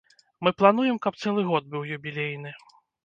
Мы 0.45 0.53
плануем, 0.61 0.97
каб 1.05 1.19
цэлы 1.25 1.43
год 1.51 1.69
быў 1.75 1.85
юбілейны. 1.99 2.59